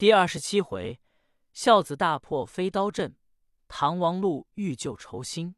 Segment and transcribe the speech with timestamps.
[0.00, 0.98] 第二十七回，
[1.52, 3.16] 孝子大破飞刀阵，
[3.68, 5.54] 唐王路欲救仇心。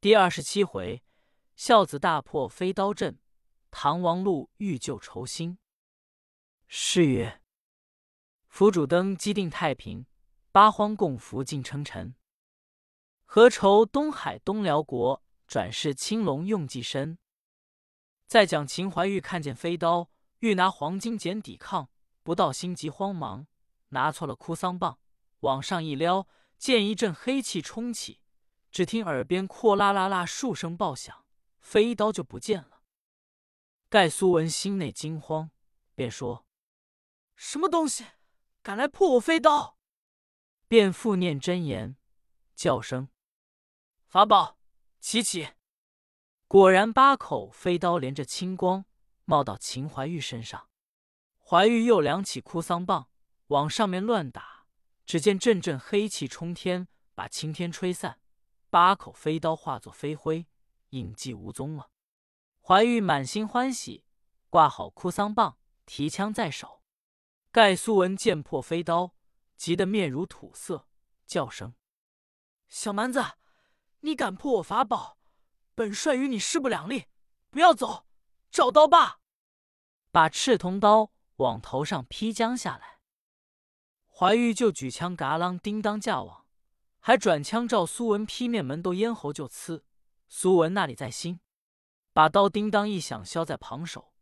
[0.00, 1.04] 第二十七回，
[1.54, 3.18] 孝子大破飞刀阵，
[3.70, 5.58] 唐王路欲救仇心。
[6.66, 7.42] 诗曰
[8.48, 10.06] ：“府主登基定太平，
[10.50, 12.14] 八荒共福尽称臣。
[13.26, 17.18] 何愁东海东辽国，转世青龙用计深。”
[18.26, 21.90] 再讲秦怀玉看见飞刀，欲拿黄金锏抵抗，
[22.26, 23.46] 不到心急慌忙，
[23.90, 24.98] 拿错了哭丧棒，
[25.42, 26.26] 往上一撩，
[26.58, 28.20] 见一阵黑气冲起，
[28.72, 31.24] 只听耳边阔啦啦啦数声爆响，
[31.60, 32.82] 飞刀就不见了。
[33.88, 35.52] 盖苏文心内惊慌，
[35.94, 36.44] 便说
[37.36, 38.04] ：“什么东西
[38.60, 39.78] 敢来破我飞刀？”
[40.66, 41.96] 便复念真言，
[42.56, 43.08] 叫声
[44.08, 44.58] ：“法宝，
[44.98, 45.50] 起起！”
[46.48, 48.84] 果然，八口飞刀连着青光
[49.24, 50.68] 冒到秦怀玉身上。
[51.48, 53.08] 怀玉又量起哭丧棒，
[53.48, 54.66] 往上面乱打。
[55.04, 58.20] 只见阵阵黑气冲天，把青天吹散，
[58.68, 60.48] 八口飞刀化作飞灰，
[60.90, 61.92] 影迹无踪了。
[62.60, 64.04] 怀玉满心欢喜，
[64.50, 66.82] 挂好哭丧棒，提枪在手。
[67.52, 69.14] 盖苏文见破飞刀，
[69.56, 70.88] 急得面如土色，
[71.24, 71.76] 叫声
[72.66, 73.24] ：“小蛮子，
[74.00, 75.16] 你敢破我法宝？”
[75.76, 77.04] 本帅与你势不两立，
[77.50, 78.08] 不要走，
[78.50, 79.20] 找刀吧！
[80.10, 83.00] 把赤铜刀往头上劈将下来。
[84.08, 86.46] 怀玉就举枪，嘎啷叮当架往，
[87.00, 89.84] 还转枪照苏文劈面门，都咽喉就刺。
[90.28, 91.40] 苏文那里在心，
[92.12, 94.12] 把刀叮当一响，削在旁手。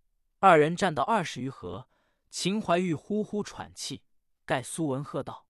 [0.40, 1.88] 二人战到二十余合，
[2.28, 4.02] 秦怀玉呼呼喘气，
[4.44, 5.46] 盖苏文喝道：“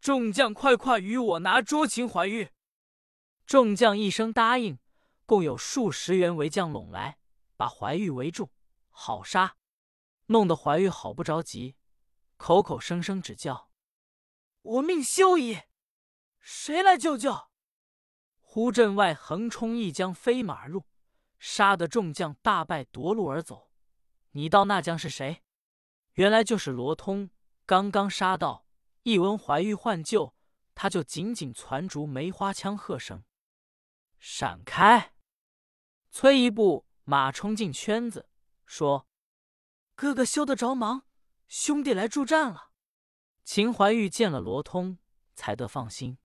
[0.00, 2.50] 众将快快与我拿捉秦怀玉！”
[3.46, 4.78] 众将一声答应。
[5.24, 7.18] 共有数十员围将拢来，
[7.56, 8.50] 把怀玉围住，
[8.90, 9.56] 好杀！
[10.26, 11.76] 弄得怀玉好不着急，
[12.36, 13.70] 口口声声只叫
[14.62, 15.62] ：“我命休矣！
[16.40, 17.48] 谁来救救？”
[18.40, 20.86] 忽阵外横冲一将飞马入，
[21.38, 23.70] 杀得众将大败，夺路而走。
[24.30, 25.42] 你道那将是谁？
[26.14, 27.30] 原来就是罗通。
[27.64, 28.66] 刚刚杀到，
[29.02, 30.34] 一闻怀玉唤救，
[30.74, 33.24] 他就紧紧攒住梅花枪，喝声
[34.18, 35.14] ：“闪开！”
[36.10, 38.28] 催一步，马冲进圈子，
[38.64, 39.08] 说
[39.96, 41.06] ：“哥哥休得着忙，
[41.48, 42.70] 兄弟来助战了。”
[43.44, 44.98] 秦怀玉见了罗通，
[45.34, 46.18] 才得放心。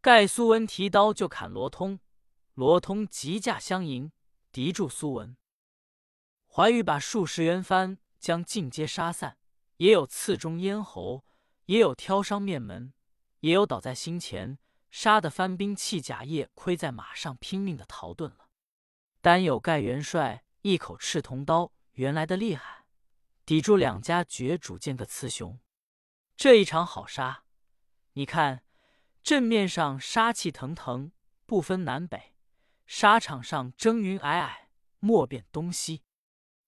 [0.00, 2.00] 盖苏文提刀就砍罗通，
[2.54, 4.10] 罗通急驾相迎，
[4.50, 5.36] 敌住苏文。
[6.46, 9.36] 怀玉把数十员番将尽皆杀散，
[9.76, 11.24] 也有刺中咽喉，
[11.66, 12.94] 也有挑伤面门，
[13.40, 14.58] 也有倒在心前，
[14.90, 18.48] 杀得番兵弃甲叶盔在马上，拼命的逃遁了。
[19.20, 22.83] 单有盖元帅一口赤铜刀，原来的厉害，
[23.46, 25.58] 抵住两家绝主剑个雌雄。
[26.36, 27.44] 这一场好杀，
[28.14, 28.64] 你看
[29.22, 31.12] 阵面上杀气腾腾，
[31.46, 32.34] 不分南北；
[32.86, 34.50] 沙场上征云霭霭，
[34.98, 36.02] 莫辨东西。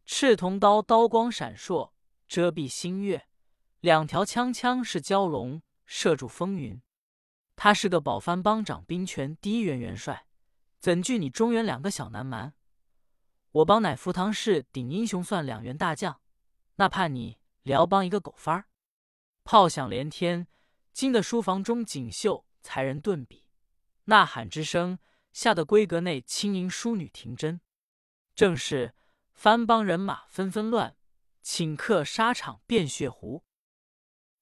[0.04, 1.92] 赤铜刀刀光闪烁，
[2.28, 3.22] 遮蔽星月；
[3.80, 6.80] 两条枪枪是蛟龙，射住风云。
[7.56, 10.26] 他是个保藩帮长兵权第一员元帅。
[10.78, 12.54] 怎惧你中原两个小南蛮？
[13.50, 16.20] 我帮乃福堂氏顶英雄，算两员大将，
[16.76, 18.68] 那怕你辽帮一个狗番儿？
[19.44, 20.46] 炮响连天，
[20.92, 23.44] 惊得书房中锦绣才人顿笔，
[24.04, 24.98] 呐喊之声
[25.32, 27.60] 吓得闺阁内轻盈淑女停针。
[28.34, 28.94] 正是
[29.32, 30.96] 番邦人马纷纷乱，
[31.42, 33.44] 顷刻沙场变血湖。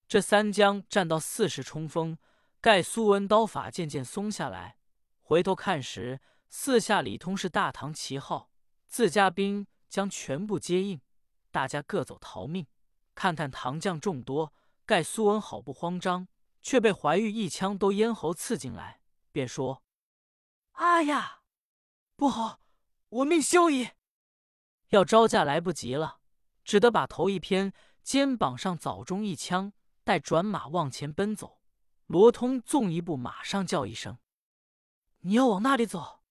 [0.09, 2.19] 这三将战到四时冲锋，
[2.61, 4.79] 盖苏文刀法渐渐松下来。
[5.23, 8.51] 回头看时，四下里通是大唐旗号，
[8.87, 11.01] 自家兵将全部接应，
[11.55, 12.67] 大家各走逃命。
[13.15, 14.53] 看看唐将众多，
[14.85, 16.27] 盖苏文好不慌张，
[16.61, 19.01] 却被怀玉一枪都咽喉刺进来，
[19.31, 19.85] 便说
[20.73, 21.43] ：“哎呀，
[22.17, 22.59] 不好，
[23.09, 23.91] 我命休矣！”
[24.91, 26.19] 要招架来不及了，
[26.65, 27.73] 只得把头一偏，
[28.03, 29.73] 肩膀上早中一枪，
[30.03, 31.61] 待转马往前奔走。
[32.07, 34.19] 罗通纵一步，马上叫一声。
[35.21, 36.25] 你要往那里走？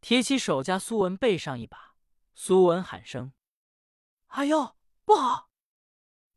[0.00, 1.94] 提起手夹苏文背上一把，
[2.34, 3.32] 苏文喊声
[4.32, 5.50] ：“哎呦，不好！”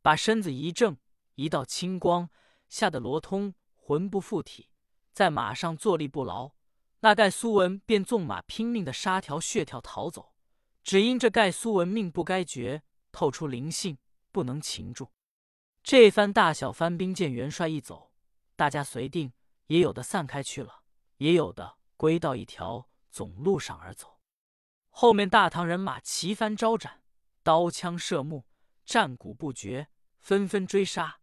[0.01, 0.97] 把身子一正，
[1.35, 2.29] 一道青光，
[2.67, 4.69] 吓得罗通魂不附体，
[5.13, 6.51] 在马上坐立不牢。
[6.99, 10.33] 那盖苏文便纵马拼命的杀条血条逃走，
[10.83, 13.97] 只因这盖苏文命不该绝，透出灵性，
[14.31, 15.11] 不能擒住。
[15.81, 18.11] 这番大小番兵见元帅一走，
[18.55, 19.31] 大家随定，
[19.67, 20.81] 也有的散开去了。
[21.17, 24.19] 也有的归到一条总路上而走，
[24.89, 27.04] 后面大唐人马齐帆招展，
[27.45, 28.47] 刀枪射目，
[28.87, 31.19] 战鼓不绝，纷纷追杀。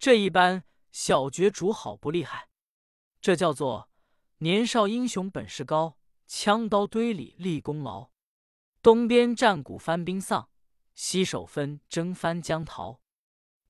[0.00, 2.48] 这一般小角逐好不厉害，
[3.20, 3.88] 这叫做
[4.38, 5.96] 年少英雄本事高，
[6.26, 8.10] 枪刀堆里立功劳。
[8.82, 10.50] 东边战鼓翻兵丧，
[10.96, 13.00] 西首分征翻江逃。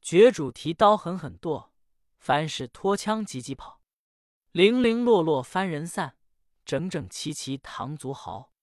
[0.00, 1.74] 角主提刀狠狠剁，
[2.18, 3.82] 凡是拖枪急急跑。
[4.52, 6.16] 零零落落翻人散，
[6.64, 8.54] 整整齐齐唐族豪。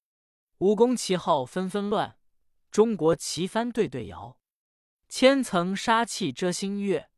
[0.58, 2.18] 武功旗号纷纷乱，
[2.72, 4.40] 中国旗帆对对摇。
[5.10, 7.10] 千层杀气遮星月。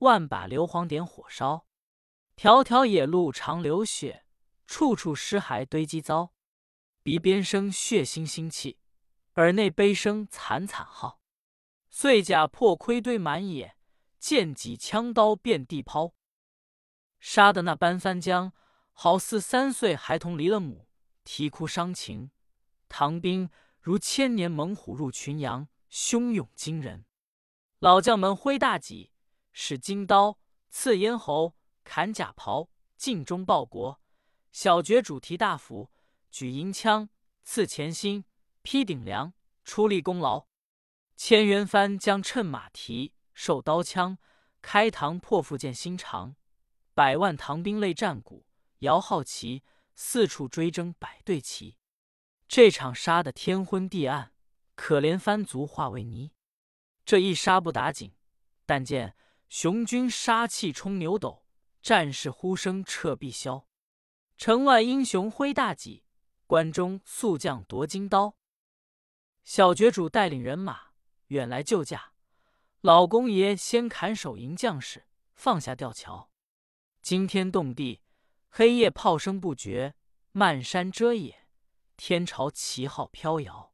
[0.00, 1.66] 万把硫磺点火烧，
[2.34, 4.26] 条条野路长流血，
[4.66, 6.34] 处处尸骸堆积糟。
[7.02, 8.78] 鼻边生血腥腥气，
[9.36, 11.22] 耳内悲声惨惨号。
[11.88, 13.78] 碎甲破盔堆满野，
[14.18, 16.12] 剑戟枪刀遍地抛。
[17.18, 18.52] 杀的那般翻江，
[18.92, 20.90] 好似三岁孩童离了母，
[21.24, 22.30] 啼哭伤情。
[22.86, 23.48] 唐兵
[23.86, 27.06] 如千年猛虎入群羊，汹涌惊人。
[27.78, 29.12] 老将们挥大戟。
[29.52, 31.54] 使金刀刺咽喉，
[31.84, 34.00] 砍甲袍，尽忠报国；
[34.50, 35.92] 小爵主提大斧，
[36.32, 37.08] 举银枪，
[37.44, 38.24] 刺前心，
[38.62, 40.48] 劈顶梁，出立功劳。
[41.14, 44.18] 千元帆将趁马蹄，受刀枪，
[44.60, 46.34] 开膛破腹见心肠。
[46.92, 48.48] 百万唐兵擂战鼓，
[48.80, 49.62] 摇号旗，
[49.94, 51.78] 四处追征百队齐。
[52.48, 54.32] 这场杀得天昏地暗，
[54.74, 56.32] 可怜番族化为泥。
[57.04, 58.14] 这一杀不打紧，
[58.64, 59.14] 但见。
[59.48, 61.44] 雄军杀气冲牛斗，
[61.80, 63.64] 战士呼声彻碧霄。
[64.36, 66.02] 城外英雄挥大戟，
[66.48, 68.36] 关中宿将夺金刀。
[69.44, 70.88] 小绝主带领人马
[71.28, 72.12] 远来救驾，
[72.80, 75.06] 老公爷先砍手迎将士，
[75.36, 76.32] 放下吊桥。
[77.00, 78.02] 惊天动地，
[78.48, 79.94] 黑夜炮声不绝，
[80.32, 81.45] 漫山遮野，
[81.96, 83.72] 天朝旗号飘摇。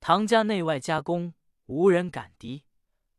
[0.00, 1.34] 唐家内外夹攻，
[1.66, 2.64] 无人敢敌。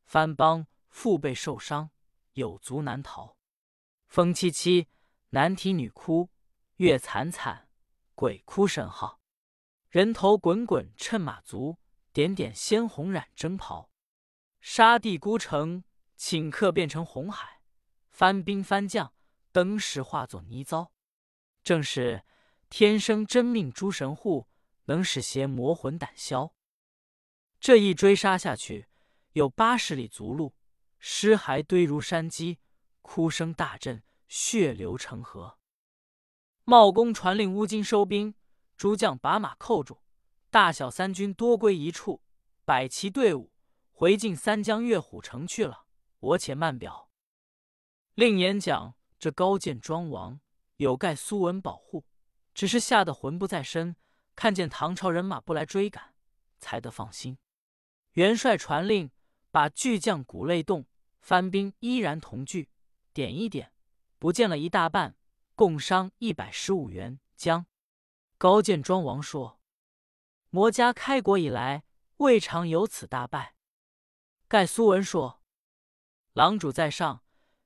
[0.06, 0.68] 番邦。
[0.96, 1.90] 腹背受伤，
[2.36, 3.36] 有足难逃。
[4.08, 4.88] 风凄凄，
[5.32, 6.30] 男啼女哭；
[6.78, 7.68] 月惨惨，
[8.16, 9.20] 鬼哭神号。
[9.90, 11.80] 人头滚滚趁马足，
[12.14, 13.90] 点点鲜红染征袍。
[14.62, 15.84] 杀地孤城，
[16.18, 17.62] 顷刻变成红海。
[18.10, 19.14] 番兵番将，
[19.52, 20.94] 登时化作泥糟。
[21.62, 22.24] 正是
[22.70, 24.48] 天生真命诸神护，
[24.86, 26.54] 能使邪魔魂胆消。
[27.60, 28.88] 这一追杀下去，
[29.34, 30.54] 有八十里足路。
[31.00, 32.60] 尸骸堆如山积，
[33.02, 35.60] 哭声大震，血流成河。
[36.64, 38.34] 茂公传令乌金收兵，
[38.76, 40.02] 诸将把马扣住，
[40.50, 42.24] 大小三军多归一处，
[42.66, 43.52] 摆齐队伍
[43.92, 45.86] 回进三江月虎城去了。
[46.20, 47.12] 我且慢表。
[48.16, 50.40] 令言讲，这高见庄王
[50.78, 52.04] 有盖苏文保护，
[52.56, 53.96] 只是吓得魂不在身，
[54.36, 56.16] 看见唐朝人马不来追赶，
[56.58, 57.38] 才得放心。
[58.14, 59.12] 元帅传令，
[59.52, 60.88] 把巨将鼓擂动。
[61.20, 62.70] 番兵依然同聚，
[63.12, 63.74] 点一点，
[64.20, 65.18] 不见了一大半，
[65.56, 67.20] 共伤一百十五员。
[67.36, 67.66] 将
[68.38, 69.60] 高见庄王说
[70.52, 71.84] ：“魔家开国以来，
[72.18, 73.56] 未尝有此大败。”
[74.48, 75.42] 盖苏文说
[76.34, 77.24] ：“狼主在上，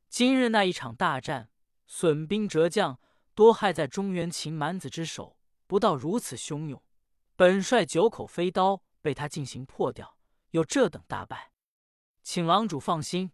[0.08, 1.52] 今日那一场大战，
[1.86, 3.02] 损兵折将，
[3.40, 6.84] 多害在中原秦蛮子之手，不到如此汹涌。
[7.38, 10.18] 本帅九口飞刀被他进行破掉，
[10.50, 11.54] 有这等大败，
[12.22, 13.32] 请狼主放心。”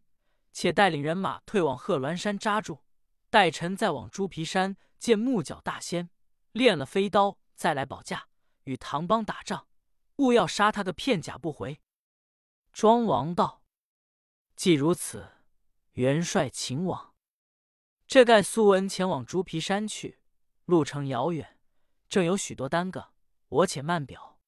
[0.53, 2.83] 且带领人马退往贺峦山扎住，
[3.31, 6.11] 待臣再往猪皮山见木角大仙，
[6.51, 8.27] 练了飞刀，再来保驾，
[8.65, 9.67] 与唐邦打仗，
[10.17, 11.81] 勿要杀他个片甲不回。
[12.71, 13.63] 庄王道
[14.55, 15.31] ：“既如此，
[15.93, 17.13] 元帅请往。”
[18.07, 20.19] 这盖苏文前往猪皮山去，
[20.65, 21.57] 路程遥远，
[22.07, 23.09] 正有许多耽搁，
[23.49, 24.39] 我且慢表。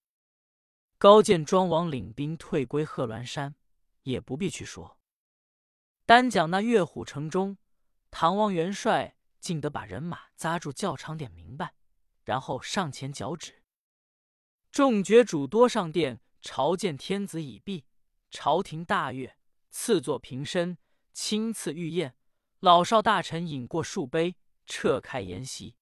[0.99, 3.55] 高见庄王领兵退归贺峦山，
[4.03, 4.99] 也不必去说。
[6.05, 7.57] 单讲那岳虎城中，
[8.11, 11.73] 唐王元帅竟得把人马扎住较长，点明白，
[12.23, 13.63] 然后上前脚趾。
[14.71, 17.85] 众爵主多上殿朝见天子已毕，
[18.29, 19.37] 朝廷大悦，
[19.71, 20.77] 赐座平身，
[21.11, 22.16] 亲赐御宴。
[22.59, 24.35] 老少大臣饮过数杯，
[24.65, 25.75] 撤开筵席。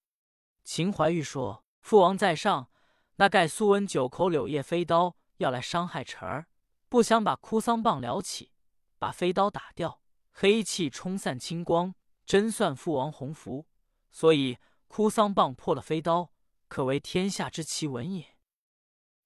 [0.63, 2.69] 秦怀玉说：“父王在上，
[3.15, 6.47] 那盖苏文九口柳叶飞刀要来伤害臣儿，
[6.89, 8.51] 不想把哭丧棒撩起，
[8.99, 10.01] 把飞刀打掉。”
[10.37, 13.67] 黑气冲散青光，真算父王洪福。
[14.11, 16.33] 所以哭丧棒破了飞刀，
[16.67, 18.35] 可为天下之奇闻也。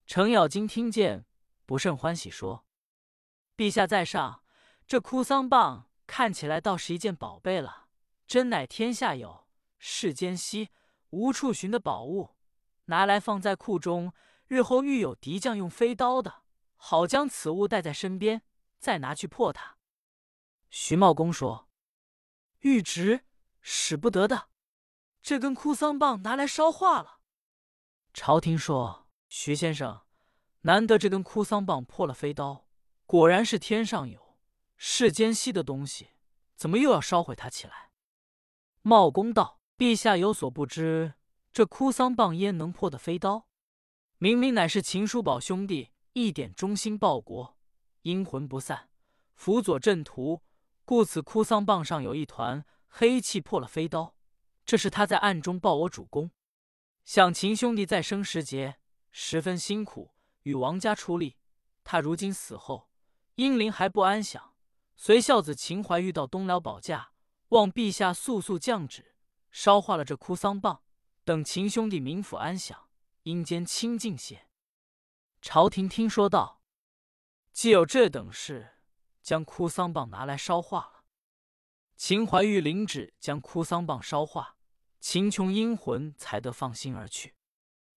[0.06, 1.26] 程咬金听见，
[1.66, 2.64] 不甚欢喜，说
[3.58, 4.44] ：“陛下在上，
[4.86, 7.86] 这哭丧棒看起来倒是一件宝贝了，
[8.26, 9.48] 真乃天下有，
[9.78, 10.70] 世间稀，
[11.12, 12.32] 无处寻的宝物。
[12.86, 14.12] 拿来放在库中，
[14.48, 16.42] 日后遇有敌将用飞刀的，
[16.76, 18.42] 好将此物带在身边，
[18.80, 19.78] 再拿去破它。”
[20.72, 21.70] 徐茂公说
[22.62, 23.22] ：“玉旨
[23.62, 24.50] 使不得的，
[25.22, 27.20] 这根哭丧棒拿来烧化了。”
[28.16, 30.02] 朝廷说：“徐先生，
[30.62, 32.66] 难得这根哭丧棒破了飞刀，
[33.06, 34.29] 果然是天上有，
[34.82, 36.12] 世间稀的东西，
[36.56, 37.92] 怎么又要烧毁它起来？”
[38.82, 41.16] 茂公道：“陛下有所不知，
[41.52, 43.50] 这哭丧棒焉能破的飞刀？
[44.18, 47.58] 明明乃是秦叔宝兄弟一点忠心报国，
[48.04, 48.90] 阴魂不散，
[49.36, 50.44] 辅佐阵图。”
[50.86, 54.16] 故此，哭丧棒上有一团黑气，破了飞刀。
[54.66, 56.32] 这是他在暗中报我主公。
[57.04, 58.78] 想秦兄弟在生时节
[59.12, 61.38] 十分辛苦，与王家出力。
[61.84, 62.90] 他如今死后，
[63.36, 64.49] 英灵还不安享。
[65.02, 67.14] 随孝子秦怀玉到东辽保驾，
[67.48, 69.16] 望陛下速速降旨，
[69.50, 70.84] 烧化了这哭丧棒，
[71.24, 72.90] 等秦兄弟冥府安享，
[73.24, 74.50] 阴间清净些。
[75.42, 76.62] 朝廷听说道
[77.54, 78.76] ：“既有这等事。”
[79.24, 81.06] 将哭丧棒拿来烧化了。
[81.96, 84.58] 秦怀玉领旨将哭丧棒烧化，
[85.00, 87.36] 秦琼阴魂才得放心而去。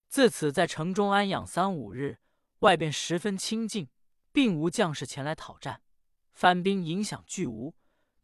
[0.08, 2.20] 自此在城中安养三五日，
[2.60, 3.88] 外边十分清静，
[4.30, 5.81] 并无将士前来讨战，
[6.32, 7.74] 番兵影响俱无，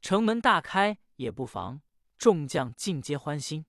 [0.00, 1.82] 城门大开也不妨，
[2.16, 3.66] 众将尽皆欢心。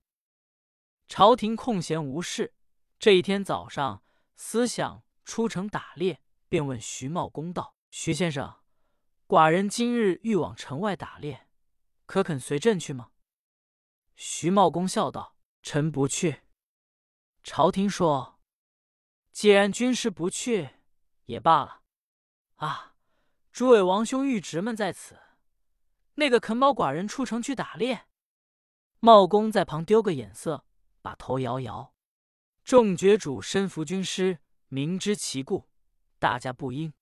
[1.06, 2.54] 朝廷空闲无事，
[2.98, 4.02] 这一天早上
[4.36, 8.56] 思想出城打猎，便问徐茂公道：“徐先生。”
[9.26, 11.46] 寡人今日欲往城外打猎，
[12.06, 13.10] 可肯随朕去吗？
[14.16, 16.42] 徐茂公笑道：“臣不去。”
[17.42, 18.40] 朝廷说
[19.32, 20.70] ：“既然军师不去，
[21.26, 21.82] 也罢了。”
[22.56, 22.89] 啊，
[23.52, 25.18] 诸位王兄御侄们在此，
[26.14, 28.06] 那个肯保寡人出城去打猎？
[29.00, 30.64] 茂公在旁丢个眼色，
[31.02, 31.94] 把头摇摇。
[32.64, 34.38] 众爵主身服军师，
[34.68, 35.68] 明知其故，
[36.18, 36.92] 大家不应。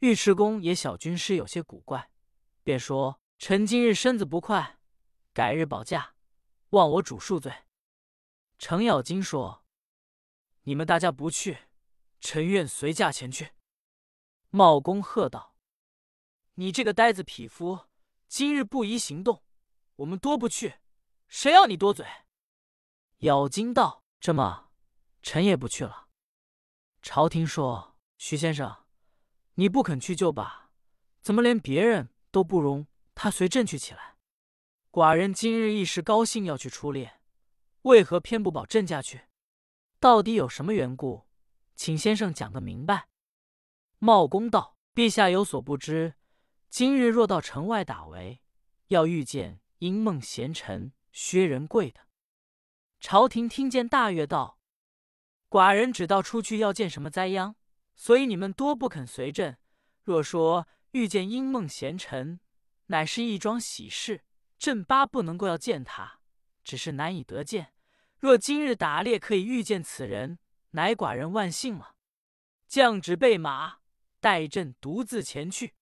[0.00, 2.10] 尉迟恭也小军师有些古怪，
[2.62, 4.78] 便说：“臣今日身子不快，
[5.32, 6.14] 改日保驾，
[6.70, 7.52] 望我主恕罪。”
[8.58, 9.64] 程咬金说
[10.62, 11.58] ：“你们大家不去，
[12.20, 13.52] 臣愿随驾前去。”
[14.50, 15.51] 茂公喝道
[16.54, 17.86] ：“你这个呆子匹夫，
[18.28, 19.42] 今日不宜行动，
[19.96, 20.74] 我们多不去，
[21.28, 22.06] 谁要你多嘴？”
[23.20, 24.70] 咬金道：“这么，
[25.22, 26.08] 臣也不去了。”
[27.00, 28.84] 朝廷说：“徐先生。”
[29.56, 30.70] 你不肯去就罢，
[31.20, 34.16] 怎么连别人都不容他随朕去起来？
[34.90, 37.20] 寡人今日一时高兴要去出猎，
[37.82, 39.26] 为何偏不保朕驾去？
[40.00, 41.26] 到底有什么缘故？
[41.76, 43.08] 请先生讲个明白。
[43.98, 46.14] 茂公道：“陛下有所不知，
[46.72, 48.40] 今日若到城外打围，
[48.86, 52.00] 要遇见阴梦贤臣薛仁贵的。”
[52.98, 54.58] 朝廷听见大悦道
[55.50, 57.54] ：“寡人只道出去要见什么灾殃。”
[57.94, 59.58] 所以你们多不肯随朕。
[60.02, 62.40] 若说遇见阴梦贤臣，
[62.86, 64.24] 乃是一桩喜事，
[64.58, 66.20] 朕巴不能够要见他，
[66.64, 67.74] 只是难以得见。
[68.18, 70.38] 若今日打猎可以遇见此人，
[70.70, 71.96] 乃寡人万幸了。
[72.66, 73.80] 降旨备马，
[74.20, 75.74] 待朕独自前去。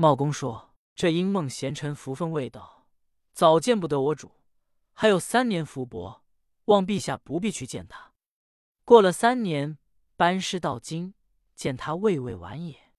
[0.00, 2.86] 茂公说：“这因梦贤臣福分未到，
[3.34, 4.32] 早见不得我主。
[4.94, 6.24] 还有三年福薄，
[6.64, 8.14] 望陛下不必去见他。
[8.86, 9.76] 过了三年。”
[10.16, 11.12] 班师到京，
[11.54, 12.94] 见他未未晚也。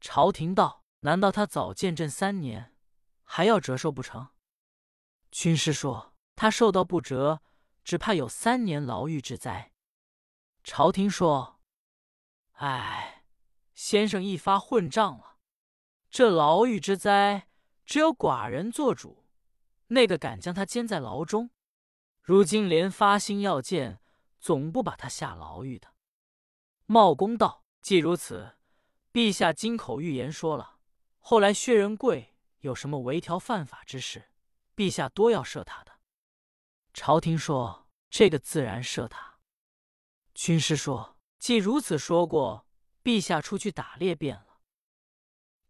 [0.00, 2.74] 朝廷道：“难道他早见朕三年，
[3.22, 4.28] 还要折寿不成？”
[5.30, 7.42] 军师说：“他寿到不折，
[7.84, 9.72] 只怕有三年牢狱之灾。”
[10.64, 11.60] 朝廷说
[12.56, 13.24] ：“哎，
[13.74, 15.35] 先生一发混账了。
[16.16, 17.46] 这牢狱之灾，
[17.84, 19.26] 只有寡人做主，
[19.88, 21.50] 那个敢将他监在牢中，
[22.22, 24.00] 如今连发心要见，
[24.40, 25.88] 总不把他下牢狱的。”
[26.86, 28.56] 茂公道：“既如此，
[29.12, 30.78] 陛下金口玉言说了，
[31.18, 34.30] 后来薛仁贵有什么违条犯法之事，
[34.74, 35.92] 陛下多要赦他的。”
[36.94, 39.34] 朝廷说：“这个自然赦他。”
[40.32, 42.66] 军师说：“既如此说过，
[43.04, 44.44] 陛下出去打猎便了。”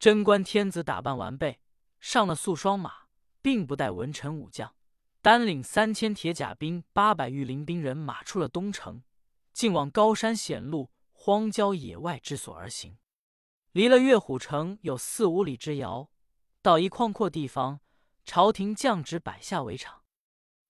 [0.06, 1.58] 贞观天子打扮完备，
[1.98, 3.08] 上了素双马，
[3.42, 4.72] 并不带文臣武将，
[5.20, 9.02] 单领三千铁甲兵、八百御林兵人马出了东城，
[9.52, 10.92] 竟往高山险路。
[11.12, 12.98] 荒郊野外之所而行，
[13.72, 16.08] 离了岳虎城有四五里之遥。
[16.62, 17.80] 到一旷阔地方，
[18.24, 20.04] 朝廷降旨摆下围场，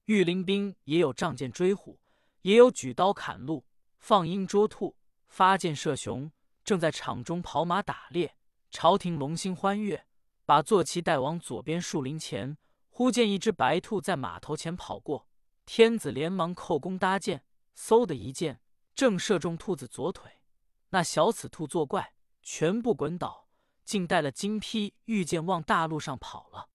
[0.07, 2.01] 御林兵也有仗剑追虎，
[2.41, 3.67] 也有举刀砍鹿、
[3.99, 6.33] 放鹰捉兔、发箭射熊，
[6.65, 8.35] 正在场中跑马打猎。
[8.79, 10.07] 朝廷龙心欢悦，
[10.45, 12.59] 把坐骑带往左边树林前。
[12.91, 15.31] 忽见一只白兔在马头前跑过，
[15.65, 17.43] 天子连忙扣弓搭箭，
[17.75, 18.61] 嗖的一箭，
[18.95, 20.43] 正射中兔子左腿。
[20.91, 23.49] 那小雌兔作怪，全部滚倒，
[23.83, 26.69] 竟带了金披御剑往大路上跑了。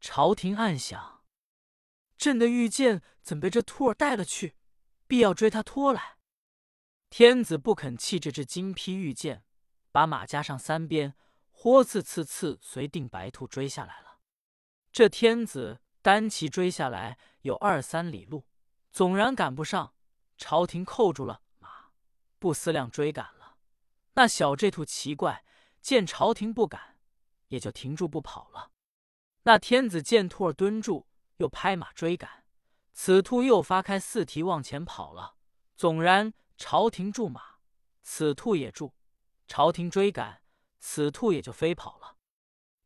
[0.00, 1.22] 朝廷暗想：
[2.16, 4.56] 朕的御剑怎被这兔儿带了去？
[5.06, 6.16] 必要追他拖来。
[7.10, 9.44] 天子不肯弃这只金披玉剑，
[9.92, 11.14] 把马加上三鞭，
[11.66, 14.20] 豁刺刺刺随定白兔追下来了。
[14.92, 18.46] 这天子单骑追下来有二三里路，
[18.92, 19.92] 纵然赶不上。
[20.38, 21.90] 朝廷扣住了马，
[22.38, 23.56] 不思量追赶了。
[24.14, 25.44] 那小这兔奇怪，
[25.80, 27.00] 见朝廷不敢，
[27.48, 28.70] 也就停住不跑了。
[29.42, 31.08] 那天子见兔儿蹲住，
[31.38, 32.44] 又拍马追赶，
[32.92, 35.34] 此兔又发开四蹄往前跑了。
[35.76, 36.32] 纵然。
[36.56, 37.56] 朝廷驻马，
[38.02, 38.94] 此兔也住；
[39.48, 40.42] 朝廷追赶，
[40.78, 42.16] 此兔也就飞跑了。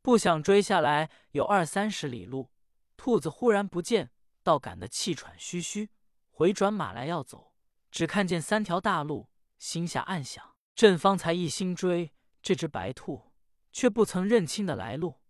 [0.02, 2.50] 不想追下来有二三十里路，
[2.96, 4.10] 兔子忽然不见，
[4.42, 5.90] 倒赶得气喘吁吁，
[6.30, 7.52] 回转马来要走，
[7.90, 9.28] 只看见三条大路，
[9.58, 13.32] 心下暗想：朕方才一心追这只白兔，
[13.72, 15.20] 却不曾认清的来路。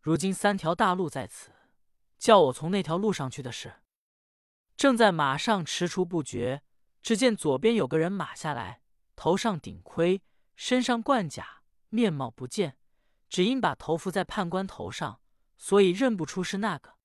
[0.00, 1.50] 如今三条大路在此，
[2.18, 3.82] 叫我从那条路上去的事，
[4.74, 6.62] 正在马上踟蹰不决。
[7.00, 8.82] 只见左边有个人马下来，
[9.14, 10.20] 头上顶盔，
[10.56, 11.57] 身上冠甲，
[11.88, 12.76] 面貌不见，
[13.28, 15.20] 只因把头伏在判官头上，
[15.56, 16.96] 所以认不出是那个。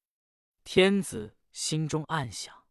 [0.63, 2.65] 天子心中暗想：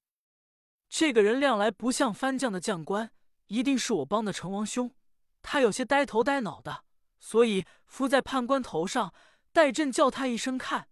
[0.88, 3.12] 这个人亮来不像藩将的将官，
[3.46, 4.94] 一定是我帮的成王兄。
[5.42, 6.84] 他有些呆头呆脑的，
[7.18, 9.12] 所以伏在判官头上，
[9.52, 10.88] 待朕叫他一声看。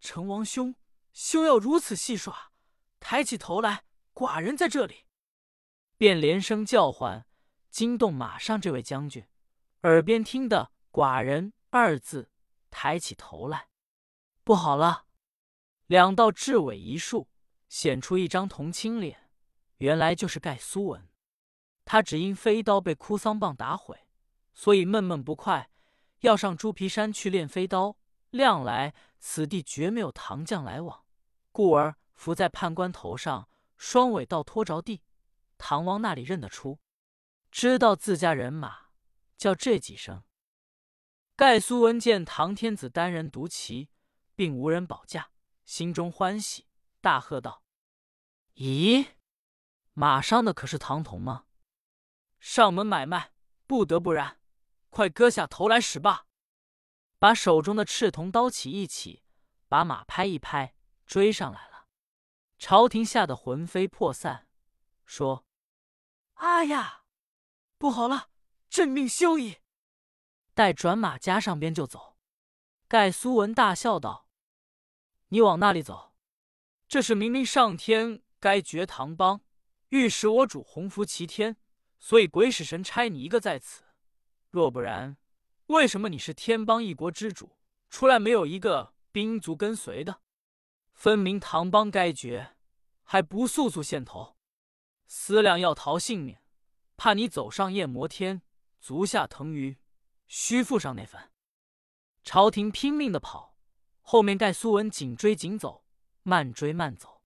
[0.00, 0.74] 成王兄，
[1.12, 2.50] 休要如此戏耍！
[2.98, 5.06] 抬起头来，寡人在这里。
[5.96, 7.26] 便连声叫唤，
[7.70, 9.24] 惊动马上这位将军。
[9.82, 12.30] 耳边听得“寡人”二字，
[12.70, 13.66] 抬起头来，
[14.44, 15.06] 不好了！
[15.86, 17.28] 两道雉尾一竖，
[17.68, 19.28] 显出一张铜青脸，
[19.78, 21.08] 原来就是盖苏文。
[21.84, 24.06] 他只因飞刀被哭丧棒打毁，
[24.54, 25.68] 所以闷闷不快，
[26.20, 27.96] 要上猪皮山去练飞刀。
[28.30, 31.04] 亮来此地绝没有唐将来往，
[31.50, 35.02] 故而伏在判官头上，双尾倒拖着地。
[35.58, 36.78] 唐王那里认得出，
[37.50, 38.81] 知道自家人马，
[39.42, 40.22] 叫这几声。
[41.34, 43.90] 盖苏文见唐天子单人独骑，
[44.36, 45.32] 并无人保驾，
[45.64, 46.68] 心中欢喜，
[47.00, 47.64] 大喝道
[48.54, 49.14] ：“咦，
[49.94, 51.46] 马上的可是唐同吗？
[52.38, 53.32] 上门买卖，
[53.66, 54.40] 不得不然，
[54.90, 56.28] 快割下头来使吧！”
[57.18, 59.24] 把手中的赤铜刀起一起，
[59.66, 61.88] 把马拍一拍，追上来了。
[62.60, 64.46] 朝廷吓得魂飞魄散，
[65.04, 65.44] 说。
[66.34, 67.02] 哎呀，
[67.76, 68.30] 不好了！
[68.72, 69.58] 朕命休矣！
[70.54, 72.16] 待转马加上边就走。
[72.88, 74.26] 盖苏文大笑道
[75.28, 76.14] ：“你往那里走？
[76.88, 79.42] 这是明明上天该绝唐邦，
[79.90, 81.58] 欲使我主鸿福齐天，
[81.98, 83.82] 所以鬼使神差你一个在此。
[84.48, 85.18] 若不然，
[85.66, 87.58] 为什么你是天邦一国之主，
[87.90, 90.22] 出来没有一个兵卒跟随的？
[90.94, 92.56] 分明唐邦该绝，
[93.02, 94.38] 还不速速献头？”
[95.06, 96.38] 思量要逃性命，
[96.96, 98.40] 怕你走上夜摩天，
[98.82, 99.78] 足下腾云，
[100.26, 101.30] 须负上那份。
[102.24, 103.56] 朝廷拼命的跑，
[104.00, 105.86] 后面盖苏文紧追紧走，
[106.24, 107.22] 慢追慢走，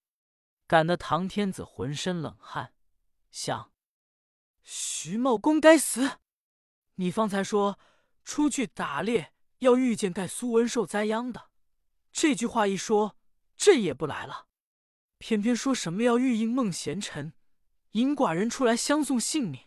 [0.66, 2.74] 赶得唐天子浑身冷汗，
[3.30, 3.72] 想：
[4.62, 6.18] 徐茂公该死！
[6.96, 7.78] 你方才说
[8.22, 11.50] 出去打猎要遇见盖苏文受灾殃的，
[12.12, 13.16] 这句话一说，
[13.56, 14.48] 朕也不来了。
[15.16, 17.32] 偏偏说什么要遇应孟贤臣。
[17.92, 19.65] 引寡人出来相送性命，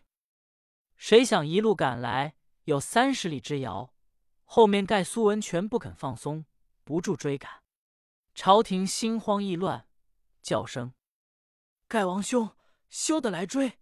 [1.00, 2.36] 谁想一路赶来
[2.66, 3.96] 有三十里之遥，
[4.44, 6.46] 后面盖苏文全不肯放松，
[6.84, 7.64] 不住追赶。
[8.36, 9.88] 朝廷心慌意乱，
[10.42, 10.94] 叫声
[11.88, 12.54] ：“盖王兄，
[12.90, 13.80] 休得来追！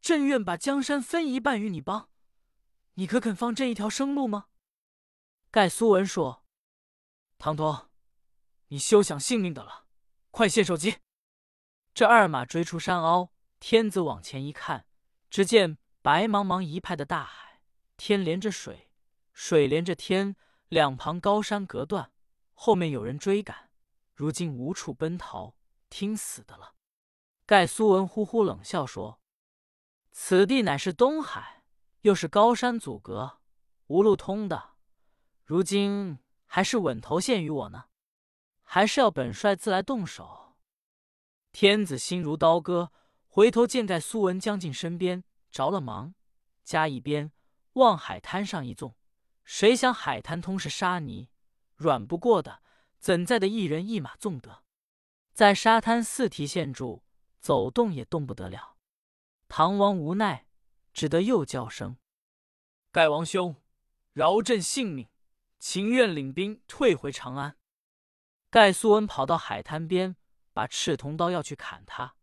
[0.00, 2.10] 朕愿把江山分一半与你帮，
[2.94, 4.46] 你可肯放朕一条生路吗？”
[5.52, 6.44] 盖苏文说
[7.38, 7.88] ：“唐同，
[8.68, 9.86] 你休想性命的了，
[10.32, 10.96] 快献首级！”
[11.94, 13.32] 这二马追出山凹。
[13.60, 14.86] 天子往前一看，
[15.30, 17.62] 只见白茫茫一派的大海，
[17.96, 18.90] 天连着水，
[19.32, 20.36] 水连着天，
[20.68, 22.12] 两旁高山隔断，
[22.52, 23.70] 后面有人追赶，
[24.12, 25.54] 如今无处奔逃，
[25.88, 26.74] 听死的了。
[27.46, 29.18] 盖苏文呼呼冷笑说
[30.12, 31.64] ：“此地乃是东海，
[32.02, 33.38] 又是高山阻隔，
[33.86, 34.72] 无路通的。
[35.42, 37.84] 如今还是稳头献于我呢，
[38.62, 40.54] 还是要本帅自来动手？”
[41.50, 42.92] 天子心如刀割。
[43.26, 46.16] 回头见盖苏文将近身边，着了忙，
[46.64, 47.30] 加一边
[47.74, 48.96] 往海滩上一纵。
[49.44, 51.28] 谁想海滩通是沙泥，
[51.76, 52.60] 软不过的，
[52.98, 54.64] 怎在的一人一马纵得？
[55.32, 57.04] 在沙滩四蹄陷住，
[57.38, 58.76] 走动也动不得了。
[59.46, 60.48] 唐王无奈，
[60.92, 61.98] 只得又叫声
[62.90, 63.54] ：“盖王兄，
[64.12, 65.08] 饶朕性命，
[65.60, 67.56] 情愿领兵退回长安。”
[68.50, 70.16] 盖苏文跑到海滩边，
[70.52, 72.16] 把赤铜刀要去砍他，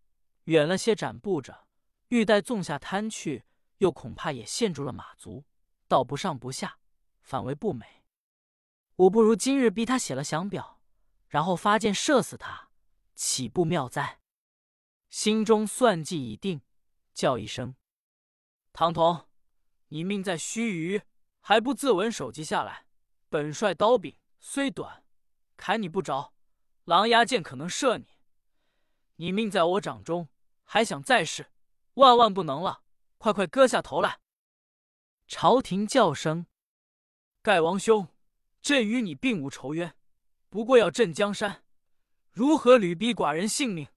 [0.43, 1.67] 远了些展布着，
[2.11, 3.45] 欲待纵下滩去，
[3.77, 5.45] 又恐怕也陷住了马足，
[5.87, 6.77] 倒不上不下，
[7.21, 8.03] 反为不美。
[8.97, 10.81] 我不如今日逼他写了降表，
[11.29, 12.69] 然后发箭射死他，
[13.15, 14.19] 岂不妙哉？
[15.09, 16.61] 心中算计已定，
[17.13, 17.75] 叫一声
[18.73, 19.29] ：“唐同，
[19.87, 21.03] 你命在须臾，
[21.39, 22.87] 还不自刎首级下来？
[23.29, 25.05] 本帅刀柄虽短。”
[25.55, 26.33] 砍你不着，
[26.83, 28.07] 狼牙箭可能射你。
[29.15, 30.27] 你命在我掌中，
[30.65, 31.50] 还想再试？
[31.95, 32.83] 万万不能了！
[33.17, 34.19] 快快割下头来！
[35.27, 36.45] 朝廷叫声
[37.41, 38.07] ：“盖王兄，
[38.61, 39.95] 朕与你并无仇冤，
[40.49, 41.63] 不过要镇江山，
[42.31, 43.87] 如何屡逼寡人性命？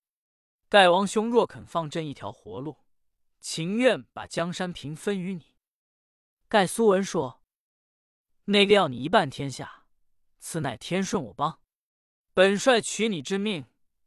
[0.68, 2.78] 盖王兄若肯放朕一条活路，
[3.40, 5.54] 情愿把江山平分于你。”
[6.48, 7.42] 盖苏文说
[8.46, 9.82] ：“那个要你一半天下。”
[10.38, 11.58] 此乃天顺我帮，
[12.34, 13.64] 本帅取你之命，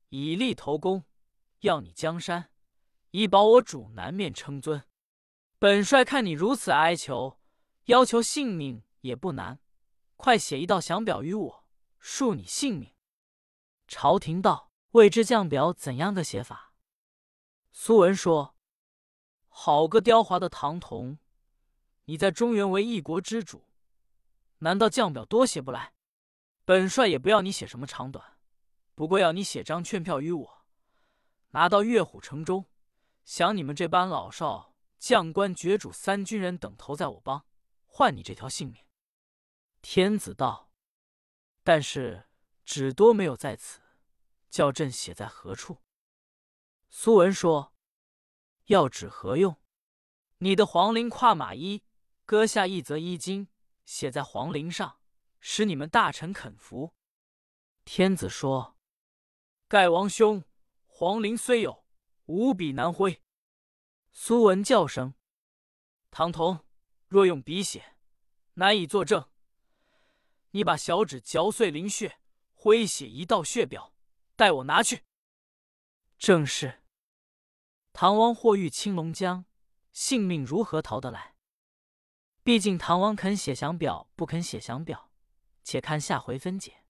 [0.10, 1.04] 以立头功，
[1.62, 2.52] 要你江山，
[3.12, 4.84] 以保我主南面称尊。
[5.60, 7.40] 本帅看你如此哀求，
[7.86, 9.60] 要求性命也不难，
[10.16, 11.66] 快写一道降表于我，
[12.02, 12.94] 恕你性命。
[13.88, 16.74] 朝廷道：“未知降表怎样个写法？”
[17.72, 18.56] 苏文说
[19.48, 21.18] ：“好个刁滑的唐同，
[22.06, 23.64] 你在中原为一国之主，
[24.60, 25.94] 难道降表多写不来？”
[26.66, 28.38] 本帅也不要你写什么长短，
[28.94, 30.66] 不过要你写张劝票与我，
[31.52, 32.66] 拿到岳虎城中，
[33.28, 37.46] 想你们这般老少将官爵主三军人等投在我帮，
[37.86, 38.86] 换你这条性命。
[39.82, 40.72] 天子道
[41.62, 42.30] ：“但是
[42.64, 43.82] 纸多没有在此，
[44.50, 45.84] 叫朕写在何处？”
[46.88, 47.76] 苏文说
[48.68, 49.58] ：“要纸何用？
[50.38, 51.84] 你的黄绫跨马衣，
[52.24, 53.50] 割下一则衣襟，
[53.84, 55.02] 写在黄绫上。”
[55.42, 56.96] 使你们大臣肯服。
[57.84, 58.78] 天子说
[59.68, 60.46] ：“盖王兄，
[60.86, 61.86] 皇陵虽有，
[62.28, 63.22] 无笔难挥。”
[64.14, 65.16] 苏文叫声
[66.10, 66.66] ：“唐同，
[67.08, 67.96] 若用笔写，
[68.54, 69.30] 难以作证。
[70.52, 72.20] 你把小指嚼碎鳞血，
[72.54, 73.94] 挥写一道血表，
[74.36, 75.04] 待我拿去。”
[76.18, 76.84] 正是。
[77.92, 79.46] 唐王或遇青龙江，
[79.92, 81.36] 性命如何逃得来？
[82.44, 85.12] 毕竟唐王肯写降表，不肯写降表。
[85.64, 86.86] 且看下回分解。